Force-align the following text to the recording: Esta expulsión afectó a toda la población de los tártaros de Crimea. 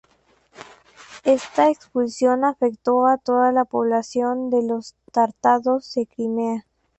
Esta 1.25 1.69
expulsión 1.69 2.43
afectó 2.43 3.05
a 3.05 3.19
toda 3.19 3.51
la 3.51 3.65
población 3.65 4.49
de 4.49 4.63
los 4.63 4.95
tártaros 5.11 5.93
de 5.93 6.07
Crimea. 6.07 6.65